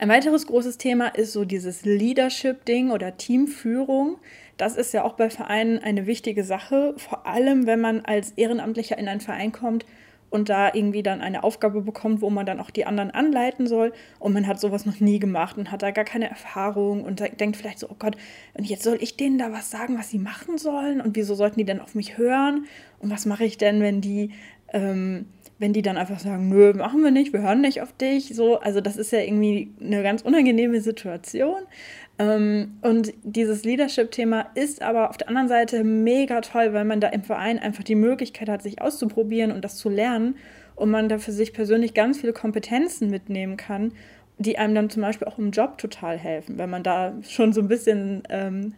Ein 0.00 0.08
weiteres 0.08 0.46
großes 0.46 0.78
Thema 0.78 1.08
ist 1.08 1.34
so 1.34 1.44
dieses 1.44 1.84
Leadership-Ding 1.84 2.90
oder 2.90 3.18
Teamführung. 3.18 4.16
Das 4.56 4.76
ist 4.78 4.94
ja 4.94 5.04
auch 5.04 5.12
bei 5.12 5.28
Vereinen 5.28 5.78
eine 5.78 6.06
wichtige 6.06 6.42
Sache, 6.42 6.94
vor 6.96 7.26
allem 7.26 7.66
wenn 7.66 7.82
man 7.82 8.06
als 8.06 8.30
Ehrenamtlicher 8.30 8.96
in 8.96 9.08
einen 9.08 9.20
Verein 9.20 9.52
kommt 9.52 9.84
und 10.30 10.48
da 10.48 10.72
irgendwie 10.72 11.02
dann 11.02 11.20
eine 11.20 11.44
Aufgabe 11.44 11.82
bekommt, 11.82 12.22
wo 12.22 12.30
man 12.30 12.46
dann 12.46 12.60
auch 12.60 12.70
die 12.70 12.86
anderen 12.86 13.10
anleiten 13.10 13.66
soll. 13.66 13.92
Und 14.18 14.32
man 14.32 14.46
hat 14.46 14.58
sowas 14.58 14.86
noch 14.86 15.00
nie 15.00 15.18
gemacht 15.18 15.58
und 15.58 15.70
hat 15.70 15.82
da 15.82 15.90
gar 15.90 16.06
keine 16.06 16.30
Erfahrung 16.30 17.04
und 17.04 17.20
denkt 17.38 17.58
vielleicht 17.58 17.80
so, 17.80 17.90
oh 17.90 17.96
Gott, 17.98 18.16
und 18.54 18.64
jetzt 18.64 18.84
soll 18.84 18.96
ich 19.02 19.18
denen 19.18 19.36
da 19.36 19.52
was 19.52 19.70
sagen, 19.70 19.98
was 19.98 20.08
sie 20.08 20.18
machen 20.18 20.56
sollen? 20.56 21.02
Und 21.02 21.14
wieso 21.14 21.34
sollten 21.34 21.58
die 21.58 21.66
denn 21.66 21.78
auf 21.80 21.94
mich 21.94 22.16
hören? 22.16 22.64
Und 23.00 23.10
was 23.10 23.26
mache 23.26 23.44
ich 23.44 23.58
denn, 23.58 23.82
wenn 23.82 24.00
die, 24.00 24.30
ähm, 24.72 25.26
wenn 25.60 25.74
die 25.74 25.82
dann 25.82 25.98
einfach 25.98 26.18
sagen, 26.18 26.48
nö, 26.48 26.72
machen 26.72 27.04
wir 27.04 27.10
nicht, 27.10 27.34
wir 27.34 27.42
hören 27.42 27.60
nicht 27.60 27.82
auf 27.82 27.92
dich, 27.92 28.34
so, 28.34 28.58
also 28.58 28.80
das 28.80 28.96
ist 28.96 29.12
ja 29.12 29.20
irgendwie 29.20 29.70
eine 29.78 30.02
ganz 30.02 30.22
unangenehme 30.22 30.80
Situation. 30.80 31.60
Ähm, 32.18 32.78
und 32.80 33.12
dieses 33.22 33.62
Leadership-Thema 33.64 34.46
ist 34.54 34.80
aber 34.80 35.10
auf 35.10 35.18
der 35.18 35.28
anderen 35.28 35.48
Seite 35.48 35.84
mega 35.84 36.40
toll, 36.40 36.72
weil 36.72 36.86
man 36.86 37.00
da 37.00 37.08
im 37.08 37.22
Verein 37.22 37.58
einfach 37.58 37.84
die 37.84 37.94
Möglichkeit 37.94 38.48
hat, 38.48 38.62
sich 38.62 38.80
auszuprobieren 38.80 39.52
und 39.52 39.62
das 39.62 39.76
zu 39.76 39.90
lernen 39.90 40.36
und 40.76 40.90
man 40.90 41.10
da 41.10 41.18
für 41.18 41.32
sich 41.32 41.52
persönlich 41.52 41.92
ganz 41.92 42.18
viele 42.18 42.32
Kompetenzen 42.32 43.10
mitnehmen 43.10 43.58
kann, 43.58 43.92
die 44.38 44.56
einem 44.56 44.74
dann 44.74 44.88
zum 44.88 45.02
Beispiel 45.02 45.28
auch 45.28 45.38
im 45.38 45.50
Job 45.50 45.76
total 45.76 46.16
helfen, 46.16 46.56
wenn 46.56 46.70
man 46.70 46.82
da 46.82 47.12
schon 47.28 47.52
so 47.52 47.60
ein 47.60 47.68
bisschen 47.68 48.22
ähm, 48.30 48.72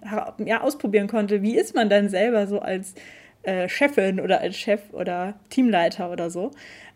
ja, 0.44 0.62
ausprobieren 0.62 1.06
konnte, 1.06 1.42
wie 1.42 1.56
ist 1.56 1.76
man 1.76 1.88
dann 1.88 2.08
selber 2.08 2.48
so 2.48 2.58
als 2.58 2.94
äh, 3.42 3.68
Chefin 3.68 4.20
oder 4.20 4.40
als 4.40 4.56
Chef 4.56 4.80
oder 4.92 5.34
Teamleiter 5.50 6.10
oder 6.10 6.30
so. 6.30 6.50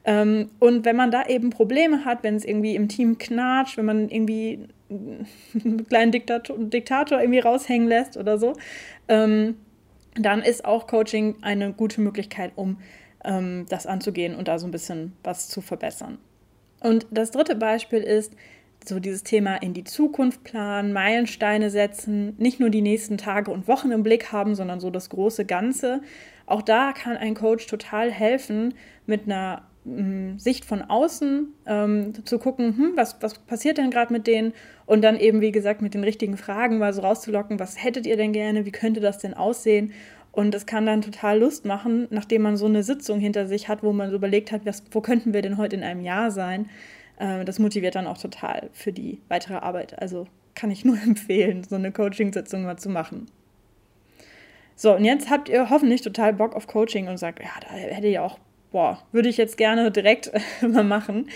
Ähm, 0.04 0.50
und 0.60 0.84
wenn 0.84 0.96
man 0.96 1.10
da 1.10 1.26
eben 1.26 1.50
Probleme 1.50 2.04
hat, 2.04 2.22
wenn 2.22 2.36
es 2.36 2.44
irgendwie 2.44 2.76
im 2.76 2.88
Team 2.88 3.18
knatscht, 3.18 3.76
wenn 3.76 3.86
man 3.86 4.08
irgendwie 4.08 4.68
einen 4.88 5.86
kleinen 5.88 6.12
Diktator, 6.12 6.56
Diktator 6.58 7.20
irgendwie 7.20 7.40
raushängen 7.40 7.88
lässt 7.88 8.16
oder 8.16 8.38
so, 8.38 8.54
ähm, 9.08 9.56
dann 10.14 10.42
ist 10.42 10.64
auch 10.64 10.86
Coaching 10.86 11.36
eine 11.42 11.72
gute 11.72 12.00
Möglichkeit, 12.00 12.52
um 12.54 12.78
ähm, 13.24 13.66
das 13.68 13.86
anzugehen 13.86 14.34
und 14.34 14.48
da 14.48 14.58
so 14.58 14.66
ein 14.66 14.70
bisschen 14.70 15.12
was 15.22 15.48
zu 15.48 15.60
verbessern. 15.60 16.18
Und 16.80 17.06
das 17.10 17.32
dritte 17.32 17.56
Beispiel 17.56 18.00
ist 18.00 18.34
so 18.84 19.00
dieses 19.00 19.24
Thema 19.24 19.56
in 19.56 19.74
die 19.74 19.84
Zukunft 19.84 20.44
planen, 20.44 20.92
Meilensteine 20.92 21.70
setzen, 21.70 22.36
nicht 22.38 22.60
nur 22.60 22.70
die 22.70 22.82
nächsten 22.82 23.18
Tage 23.18 23.50
und 23.50 23.66
Wochen 23.66 23.90
im 23.90 24.02
Blick 24.02 24.32
haben, 24.32 24.54
sondern 24.54 24.80
so 24.80 24.90
das 24.90 25.10
große 25.10 25.44
Ganze. 25.44 26.00
Auch 26.46 26.62
da 26.62 26.92
kann 26.92 27.16
ein 27.16 27.34
Coach 27.34 27.66
total 27.66 28.10
helfen, 28.10 28.74
mit 29.06 29.24
einer 29.26 29.62
Sicht 30.36 30.64
von 30.64 30.82
außen 30.82 31.54
ähm, 31.66 32.24
zu 32.24 32.40
gucken, 32.40 32.76
hm, 32.76 32.92
was, 32.96 33.18
was 33.20 33.38
passiert 33.38 33.78
denn 33.78 33.90
gerade 33.92 34.12
mit 34.12 34.26
denen 34.26 34.52
und 34.84 35.02
dann 35.02 35.16
eben, 35.16 35.40
wie 35.40 35.52
gesagt, 35.52 35.80
mit 35.80 35.94
den 35.94 36.02
richtigen 36.02 36.36
Fragen 36.36 36.78
mal 36.78 36.92
so 36.92 37.02
rauszulocken, 37.02 37.60
was 37.60 37.82
hättet 37.82 38.04
ihr 38.04 38.16
denn 38.16 38.32
gerne, 38.32 38.64
wie 38.66 38.72
könnte 38.72 39.00
das 39.00 39.18
denn 39.18 39.34
aussehen? 39.34 39.92
Und 40.32 40.52
das 40.52 40.66
kann 40.66 40.86
dann 40.86 41.02
total 41.02 41.38
Lust 41.38 41.64
machen, 41.64 42.08
nachdem 42.10 42.42
man 42.42 42.56
so 42.56 42.66
eine 42.66 42.82
Sitzung 42.82 43.20
hinter 43.20 43.46
sich 43.46 43.68
hat, 43.68 43.84
wo 43.84 43.92
man 43.92 44.10
so 44.10 44.16
überlegt 44.16 44.50
hat, 44.50 44.66
was, 44.66 44.82
wo 44.90 45.00
könnten 45.00 45.32
wir 45.32 45.40
denn 45.40 45.56
heute 45.56 45.76
in 45.76 45.84
einem 45.84 46.00
Jahr 46.00 46.32
sein? 46.32 46.68
Äh, 47.18 47.44
das 47.44 47.60
motiviert 47.60 47.94
dann 47.94 48.08
auch 48.08 48.18
total 48.18 48.68
für 48.72 48.92
die 48.92 49.20
weitere 49.28 49.54
Arbeit. 49.54 49.98
Also 50.00 50.26
kann 50.54 50.72
ich 50.72 50.84
nur 50.84 51.00
empfehlen, 51.02 51.62
so 51.62 51.76
eine 51.76 51.92
Coaching-Sitzung 51.92 52.64
mal 52.64 52.76
zu 52.76 52.88
machen. 52.88 53.26
So, 54.76 54.95
und 54.95 55.04
jetzt 55.04 55.30
habt 55.30 55.49
ihr 55.49 55.71
hoffentlich 55.71 56.02
total 56.02 56.35
Bock 56.35 56.54
auf 56.54 56.66
Coaching 56.66 57.09
und 57.09 57.16
sagt, 57.16 57.40
ja, 57.40 57.50
da 57.61 57.75
hätte 57.75 58.06
ich 58.06 58.18
auch 58.18 58.38
boah, 58.76 59.02
würde 59.11 59.30
ich 59.30 59.38
jetzt 59.38 59.56
gerne 59.56 59.90
direkt 59.90 60.30
mal 60.61 60.85
machen. 60.85 61.30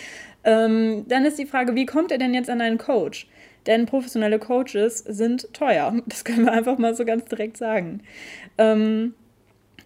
Ähm, 0.45 1.07
dann 1.09 1.25
ist 1.25 1.39
die 1.39 1.47
Frage, 1.47 1.75
wie 1.75 1.87
kommt 1.87 2.11
ihr 2.11 2.19
denn 2.19 2.35
jetzt 2.35 2.51
an 2.51 2.61
einen 2.61 2.77
Coach? 2.77 3.27
Denn 3.67 3.87
professionelle 3.87 4.39
Coaches 4.39 4.99
sind 4.99 5.53
teuer. 5.55 5.95
Das 6.07 6.25
können 6.25 6.45
wir 6.45 6.53
einfach 6.53 6.77
mal 6.77 6.95
so 6.95 7.07
ganz 7.07 7.25
direkt 7.25 7.57
sagen. 7.57 8.03
Ähm, 8.59 9.15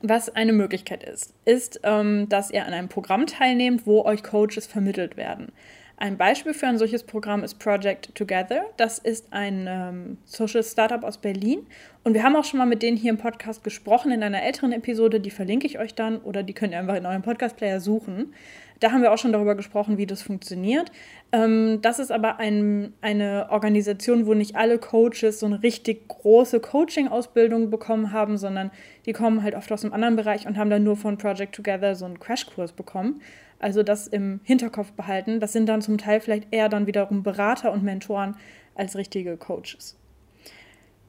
was 0.02 0.34
eine 0.34 0.52
Möglichkeit 0.52 1.04
ist, 1.04 1.32
ist, 1.44 1.80
ähm, 1.84 2.28
dass 2.28 2.50
ihr 2.50 2.66
an 2.66 2.73
einem 2.73 2.88
Programm 2.88 3.26
teilnehmt, 3.26 3.87
wo 3.87 4.04
euch 4.04 4.25
Coaches 4.25 4.66
vermittelt 4.66 5.16
werden. 5.16 5.52
Ein 5.96 6.16
Beispiel 6.16 6.54
für 6.54 6.66
ein 6.66 6.76
solches 6.76 7.04
Programm 7.04 7.44
ist 7.44 7.60
Project 7.60 8.14
Together. 8.16 8.64
Das 8.76 8.98
ist 8.98 9.32
ein 9.32 9.66
ähm, 9.68 10.18
Social 10.24 10.64
Startup 10.64 11.04
aus 11.04 11.18
Berlin. 11.18 11.66
Und 12.02 12.14
wir 12.14 12.24
haben 12.24 12.34
auch 12.34 12.44
schon 12.44 12.58
mal 12.58 12.66
mit 12.66 12.82
denen 12.82 12.96
hier 12.96 13.10
im 13.10 13.18
Podcast 13.18 13.62
gesprochen 13.62 14.10
in 14.10 14.22
einer 14.22 14.42
älteren 14.42 14.72
Episode. 14.72 15.20
Die 15.20 15.30
verlinke 15.30 15.66
ich 15.66 15.78
euch 15.78 15.94
dann 15.94 16.18
oder 16.18 16.42
die 16.42 16.52
könnt 16.52 16.72
ihr 16.72 16.80
einfach 16.80 16.96
in 16.96 17.06
eurem 17.06 17.22
Podcast-Player 17.22 17.78
suchen. 17.78 18.34
Da 18.80 18.90
haben 18.90 19.02
wir 19.02 19.12
auch 19.12 19.18
schon 19.18 19.32
darüber 19.32 19.54
gesprochen, 19.54 19.96
wie 19.96 20.06
das 20.06 20.20
funktioniert. 20.20 20.90
Ähm, 21.30 21.78
das 21.80 22.00
ist 22.00 22.10
aber 22.10 22.40
ein, 22.40 22.92
eine 23.00 23.46
Organisation, 23.50 24.26
wo 24.26 24.34
nicht 24.34 24.56
alle 24.56 24.78
Coaches 24.78 25.38
so 25.38 25.46
eine 25.46 25.62
richtig 25.62 26.08
große 26.08 26.58
Coaching-Ausbildung 26.58 27.70
bekommen 27.70 28.12
haben, 28.12 28.36
sondern 28.36 28.72
die 29.06 29.12
kommen 29.12 29.44
halt 29.44 29.54
oft 29.54 29.70
aus 29.70 29.84
einem 29.84 29.94
anderen 29.94 30.16
Bereich 30.16 30.46
und 30.46 30.58
haben 30.58 30.70
dann 30.70 30.82
nur 30.82 30.96
von 30.96 31.18
Project 31.18 31.54
Together 31.54 31.94
so 31.94 32.04
einen 32.04 32.18
Crashkurs 32.18 32.72
bekommen. 32.72 33.22
Also 33.64 33.83
das 33.83 34.06
im 34.06 34.40
Hinterkopf 34.44 34.92
behalten. 34.92 35.40
Das 35.40 35.54
sind 35.54 35.71
dann 35.71 35.80
zum 35.80 35.97
Teil 35.97 36.21
vielleicht 36.21 36.49
eher 36.50 36.68
dann 36.68 36.87
wiederum 36.87 37.23
Berater 37.23 37.73
und 37.73 37.83
Mentoren 37.83 38.37
als 38.75 38.94
richtige 38.94 39.38
Coaches. 39.38 39.97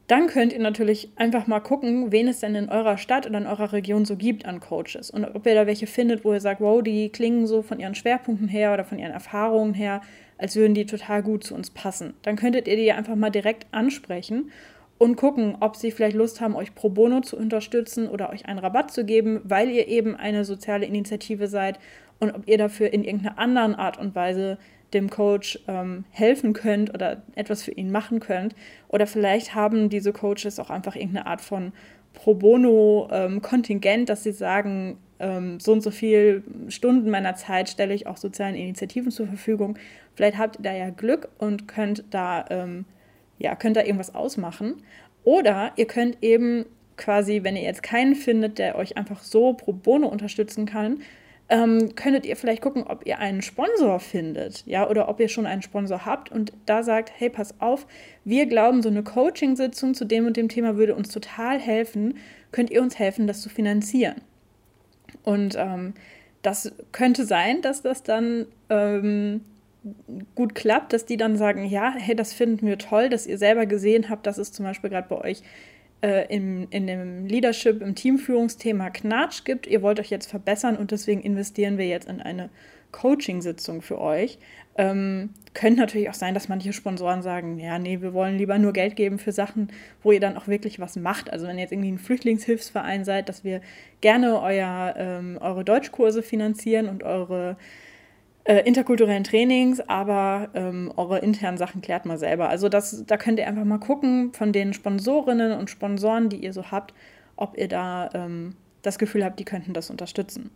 Dann 0.08 0.28
könnt 0.28 0.54
ihr 0.54 0.60
natürlich 0.60 1.10
einfach 1.18 1.48
mal 1.48 1.60
gucken, 1.60 2.14
wen 2.14 2.30
es 2.30 2.40
denn 2.40 2.56
in 2.56 2.70
eurer 2.70 2.98
Stadt 2.98 3.28
oder 3.28 3.40
in 3.40 3.46
eurer 3.46 3.74
Region 3.74 4.06
so 4.06 4.16
gibt 4.16 4.46
an 4.46 4.62
Coaches. 4.62 5.12
Und 5.12 5.26
ob 5.26 5.46
ihr 5.46 5.54
da 5.54 5.68
welche 5.68 5.86
findet, 5.86 6.24
wo 6.24 6.32
ihr 6.32 6.40
sagt, 6.40 6.62
wow, 6.62 6.82
die 6.82 7.10
klingen 7.10 7.46
so 7.46 7.62
von 7.62 7.82
ihren 7.82 7.94
Schwerpunkten 7.94 8.48
her 8.48 8.74
oder 8.74 8.86
von 8.86 9.00
ihren 9.00 9.12
Erfahrungen 9.12 9.74
her, 9.74 10.00
als 10.38 10.56
würden 10.56 10.76
die 10.76 10.86
total 10.86 11.24
gut 11.24 11.44
zu 11.44 11.56
uns 11.56 11.72
passen. 11.72 12.14
Dann 12.22 12.38
könntet 12.38 12.70
ihr 12.70 12.78
die 12.78 12.94
einfach 12.94 13.16
mal 13.16 13.32
direkt 13.32 13.68
ansprechen 13.72 14.50
und 14.98 15.18
gucken, 15.18 15.58
ob 15.60 15.76
sie 15.76 15.92
vielleicht 15.92 16.16
Lust 16.16 16.40
haben, 16.40 16.56
euch 16.56 16.74
pro 16.74 16.90
bono 16.90 17.20
zu 17.20 17.38
unterstützen 17.38 18.08
oder 18.08 18.30
euch 18.30 18.46
einen 18.46 18.60
Rabatt 18.60 18.92
zu 18.92 19.04
geben, 19.04 19.42
weil 19.44 19.70
ihr 19.70 19.88
eben 19.88 20.16
eine 20.16 20.46
soziale 20.46 20.86
Initiative 20.86 21.48
seid 21.48 21.80
und 22.19 22.31
ob 22.31 22.48
ihr 22.48 22.57
dafür 22.57 22.93
in 22.93 23.03
irgendeiner 23.03 23.38
anderen 23.38 23.75
Art 23.75 23.98
und 23.98 24.15
Weise 24.15 24.57
dem 24.93 25.10
Coach 25.10 25.60
ähm, 25.67 26.05
helfen 26.12 26.53
könnt 26.53 26.93
oder 26.93 27.22
etwas 27.36 27.63
für 27.63 27.72
ihn 27.72 27.91
machen 27.91 28.19
könnt. 28.19 28.55
Oder 28.88 29.07
vielleicht 29.07 29.53
haben 29.53 29.89
diese 29.89 30.13
Coaches 30.13 30.60
auch 30.60 30.69
einfach 30.69 30.95
irgendeine 30.95 31.27
Art 31.27 31.41
von 31.41 31.74
Pro 32.13 32.34
Bono-Kontingent, 32.34 34.01
ähm, 34.01 34.05
dass 34.05 34.24
sie 34.24 34.31
sagen, 34.31 34.98
ähm, 35.19 35.60
so 35.60 35.74
und 35.74 35.81
so 35.81 35.91
viele 35.91 36.43
Stunden 36.69 37.10
meiner 37.10 37.36
Zeit 37.36 37.69
stelle 37.69 37.93
ich 37.93 38.07
auch 38.07 38.17
sozialen 38.17 38.55
Initiativen 38.55 39.12
zur 39.12 39.27
Verfügung. 39.27 39.77
Vielleicht 40.15 40.38
habt 40.38 40.57
ihr 40.57 40.63
da 40.63 40.74
ja 40.74 40.89
Glück 40.89 41.29
und 41.38 41.67
könnt 41.67 42.05
da, 42.10 42.45
ähm, 42.50 42.86
ja, 43.38 43.55
könnt 43.55 43.75
da 43.75 43.81
irgendwas 43.81 44.15
ausmachen. 44.15 44.75
Oder 45.24 45.74
ihr 45.75 45.88
könnt 45.88 46.17
eben 46.22 46.65
quasi, 46.98 47.43
wenn 47.43 47.57
ihr 47.57 47.63
jetzt 47.63 47.84
keinen 47.84 48.15
findet, 48.15 48.60
der 48.60 48.77
euch 48.77 48.98
einfach 48.98 49.22
so 49.22 49.53
pro 49.53 49.74
bono 49.74 50.07
unterstützen 50.07 50.65
kann, 50.65 51.01
ähm, 51.48 51.94
könntet 51.96 52.25
ihr 52.25 52.36
vielleicht 52.36 52.62
gucken, 52.62 52.84
ob 52.84 53.06
ihr 53.06 53.20
einen 53.20 53.42
Sponsor 53.42 54.00
findet, 54.00 54.66
ja, 54.66 54.90
oder 54.90 55.08
ob 55.10 55.20
ihr 55.20 55.30
schon 55.30 55.46
einen 55.46 55.62
Sponsor 55.62 56.06
habt 56.06 56.32
und 56.32 56.54
da 56.66 56.82
sagt, 56.82 57.12
hey, 57.16 57.30
pass 57.30 57.60
auf, 57.60 57.86
wir 58.24 58.48
glauben, 58.48 58.82
so 58.82 58.90
eine 58.90 59.04
Coaching-Sitzung 59.04 59.94
zu 59.94 60.06
dem 60.06 60.25
und 60.25 60.38
dem 60.38 60.50
Thema 60.50 60.75
würde 60.75 60.96
uns 60.96 61.10
total 61.10 61.60
helfen. 61.60 62.18
Könnt 62.52 62.72
ihr 62.72 62.82
uns 62.82 62.98
helfen, 62.98 63.28
das 63.28 63.42
zu 63.42 63.50
finanzieren? 63.50 64.22
Und 65.24 65.56
ähm, 65.58 65.94
das 66.42 66.72
könnte 66.92 67.25
sein, 67.25 67.62
dass 67.62 67.82
das 67.82 68.02
dann 68.02 68.46
ähm, 68.70 69.42
gut 70.34 70.56
klappt, 70.56 70.94
dass 70.94 71.06
die 71.06 71.18
dann 71.18 71.38
sagen, 71.38 71.66
ja, 71.66 71.94
hey, 71.96 72.16
das 72.16 72.34
finden 72.34 72.66
wir 72.66 72.80
toll, 72.80 73.10
dass 73.10 73.28
ihr 73.28 73.38
selber 73.38 73.68
gesehen 73.68 74.10
habt, 74.10 74.25
dass 74.25 74.40
es 74.40 74.52
zum 74.52 74.66
Beispiel 74.66 74.90
gerade 74.90 75.08
bei 75.08 75.22
euch 75.22 75.44
äh, 76.06 76.28
im, 76.28 76.68
in 76.70 76.86
dem 76.86 77.26
Leadership, 77.26 77.82
im 77.82 77.96
Teamführungsthema 77.96 78.92
Knatsch 78.92 79.44
gibt. 79.44 79.66
Ihr 79.66 79.82
wollt 79.82 80.00
euch 80.00 80.12
jetzt 80.12 80.30
verbessern 80.30 80.78
und 80.78 80.92
deswegen 80.92 81.22
investieren 81.22 81.80
wir 81.80 81.88
jetzt 81.88 82.08
in 82.08 82.22
eine 82.22 82.52
Coaching-Sitzung 82.92 83.82
für 83.82 84.00
euch. 84.00 84.38
Ähm, 84.78 85.32
könnte 85.56 85.80
natürlich 85.80 86.10
auch 86.10 86.14
sein, 86.14 86.36
dass 86.36 86.48
manche 86.48 86.74
Sponsoren 86.74 87.24
sagen, 87.24 87.58
ja, 87.58 87.80
nee, 87.80 88.02
wir 88.02 88.14
wollen 88.14 88.38
lieber 88.38 88.60
nur 88.60 88.72
Geld 88.72 88.96
geben 88.96 89.18
für 89.18 89.32
Sachen, 89.32 89.70
wo 90.04 90.12
ihr 90.12 90.20
dann 90.20 90.38
auch 90.38 90.48
wirklich 90.48 90.80
was 90.80 90.96
macht. 90.96 91.34
Also 91.34 91.48
wenn 91.48 91.58
ihr 91.58 91.64
jetzt 91.64 91.72
irgendwie 91.72 91.92
ein 91.92 91.98
Flüchtlingshilfsverein 91.98 93.04
seid, 93.04 93.28
dass 93.28 93.44
wir 93.44 93.62
gerne 94.02 94.40
euer, 94.42 94.94
ähm, 94.98 95.40
eure 95.42 95.66
Deutschkurse 95.66 96.22
finanzieren 96.22 96.88
und 96.88 97.02
eure 97.02 97.58
äh, 98.46 98.60
interkulturellen 98.60 99.24
Trainings, 99.24 99.82
aber 99.82 100.50
ähm, 100.54 100.94
eure 100.96 101.20
internen 101.20 101.58
Sachen 101.58 101.82
klärt 101.82 102.06
mal 102.06 102.18
selber. 102.18 102.48
Also 102.48 102.70
das, 102.70 103.04
da 103.06 103.18
könnt 103.18 103.40
ihr 103.40 103.48
einfach 103.48 103.66
mal 103.66 103.80
gucken 103.80 104.34
von 104.34 104.54
den 104.54 104.74
Sponsorinnen 104.74 105.52
und 105.52 105.70
Sponsoren, 105.70 106.30
die 106.30 106.38
ihr 106.38 106.54
so 106.54 106.72
habt, 106.72 106.94
ob 107.36 107.58
ihr 107.58 107.68
da 107.68 108.10
ähm, 108.14 108.56
das 108.84 109.00
Gefühl 109.00 109.25
habt, 109.25 109.40
die 109.40 109.46
könnten 109.46 109.74
das 109.74 109.90
unterstützen. 109.90 110.52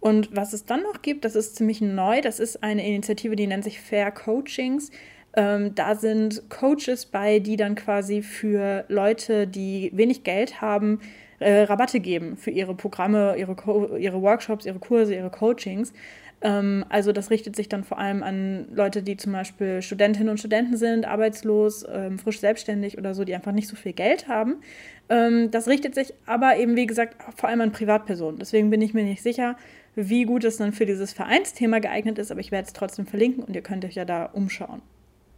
Und 0.00 0.34
was 0.34 0.52
es 0.52 0.64
dann 0.64 0.82
noch 0.82 1.00
gibt, 1.00 1.24
das 1.24 1.36
ist 1.36 1.54
ziemlich 1.54 1.80
neu, 1.80 2.20
das 2.20 2.40
ist 2.40 2.64
eine 2.64 2.84
Initiative, 2.84 3.36
die 3.36 3.46
nennt 3.46 3.62
sich 3.62 3.80
Fair 3.80 4.10
Coachings. 4.10 4.90
Ähm, 5.34 5.76
da 5.76 5.94
sind 5.94 6.50
Coaches 6.50 7.06
bei, 7.06 7.38
die 7.38 7.56
dann 7.56 7.76
quasi 7.76 8.22
für 8.22 8.84
Leute, 8.88 9.46
die 9.46 9.92
wenig 9.94 10.24
Geld 10.24 10.60
haben, 10.60 10.98
äh, 11.38 11.62
Rabatte 11.62 12.00
geben 12.00 12.36
für 12.36 12.50
ihre 12.50 12.74
Programme, 12.74 13.36
ihre, 13.36 13.98
ihre 13.98 14.20
Workshops, 14.22 14.66
ihre 14.66 14.80
Kurse, 14.80 15.14
ihre 15.14 15.30
Coachings. 15.30 15.92
Ähm, 16.42 16.84
also 16.88 17.12
das 17.12 17.30
richtet 17.30 17.56
sich 17.56 17.68
dann 17.68 17.84
vor 17.84 17.98
allem 17.98 18.22
an 18.22 18.66
Leute, 18.74 19.02
die 19.02 19.16
zum 19.16 19.32
Beispiel 19.32 19.80
Studentinnen 19.80 20.28
und 20.28 20.38
Studenten 20.38 20.76
sind, 20.76 21.06
arbeitslos, 21.06 21.86
ähm, 21.90 22.18
frisch 22.18 22.40
selbstständig 22.40 22.98
oder 22.98 23.14
so, 23.14 23.24
die 23.24 23.34
einfach 23.34 23.52
nicht 23.52 23.68
so 23.68 23.76
viel 23.76 23.92
Geld 23.92 24.28
haben. 24.28 24.56
Ähm, 25.08 25.50
das 25.50 25.68
richtet 25.68 25.94
sich 25.94 26.12
aber 26.26 26.56
eben, 26.56 26.76
wie 26.76 26.86
gesagt, 26.86 27.16
vor 27.36 27.48
allem 27.48 27.60
an 27.60 27.72
Privatpersonen. 27.72 28.38
Deswegen 28.38 28.70
bin 28.70 28.82
ich 28.82 28.94
mir 28.94 29.04
nicht 29.04 29.22
sicher, 29.22 29.56
wie 29.94 30.24
gut 30.24 30.44
es 30.44 30.56
dann 30.56 30.72
für 30.72 30.86
dieses 30.86 31.12
Vereinsthema 31.12 31.78
geeignet 31.78 32.18
ist, 32.18 32.30
aber 32.30 32.40
ich 32.40 32.50
werde 32.50 32.66
es 32.66 32.72
trotzdem 32.72 33.06
verlinken 33.06 33.44
und 33.44 33.54
ihr 33.54 33.62
könnt 33.62 33.84
euch 33.84 33.94
ja 33.94 34.04
da 34.04 34.24
umschauen. 34.24 34.82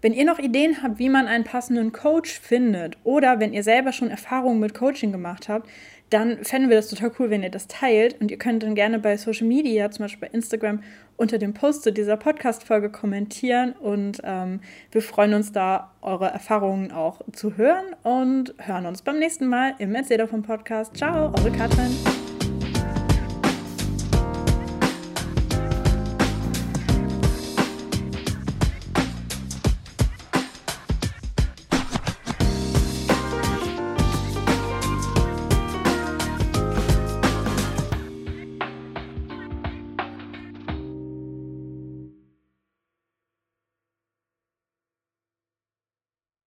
Wenn 0.01 0.13
ihr 0.13 0.27
noch 0.27 0.39
Ideen 0.39 0.83
habt, 0.83 0.99
wie 0.99 1.09
man 1.09 1.27
einen 1.27 1.45
passenden 1.45 1.91
Coach 1.91 2.39
findet 2.39 2.99
oder 3.05 3.41
wenn 3.41 3.55
ihr 3.55 3.63
selber 3.63 3.91
schon 3.91 4.11
Erfahrungen 4.11 4.61
mit 4.61 4.75
Coaching 4.75 5.13
gemacht 5.13 5.49
habt, 5.49 5.67
dann 6.15 6.45
fänden 6.45 6.71
wir 6.71 6.77
das 6.77 6.89
total 6.89 7.11
cool, 7.19 7.31
wenn 7.31 7.43
ihr 7.43 7.51
das 7.51 7.67
teilt. 7.67 8.21
Und 8.21 8.31
ihr 8.31 8.39
könnt 8.39 8.63
dann 8.63 8.75
gerne 8.75 9.01
bei 9.01 9.17
Social 9.17 9.47
Media, 9.47 9.91
zum 9.91 10.05
Beispiel 10.05 10.29
bei 10.29 10.35
Instagram, 10.35 10.81
unter 11.17 11.39
dem 11.39 11.55
Post 11.55 11.83
zu 11.83 11.93
dieser 11.93 12.17
Podcast-Folge 12.17 12.89
kommentieren. 12.89 13.73
Und 13.73 14.21
ähm, 14.23 14.61
wir 14.93 15.03
freuen 15.03 15.35
uns 15.35 15.51
da, 15.51 15.93
eure 16.03 16.29
Erfahrungen 16.29 16.93
auch 16.93 17.21
zu 17.33 17.57
hören 17.57 17.85
und 18.05 18.55
hören 18.59 18.87
uns 18.87 19.03
beim 19.03 19.19
nächsten 19.19 19.49
Mal 19.49 19.75
im 19.79 19.95
Erzähler 19.95 20.29
vom 20.29 20.43
Podcast. 20.43 20.97
Ciao, 20.97 21.33
eure 21.37 21.51
Katrin. 21.51 22.24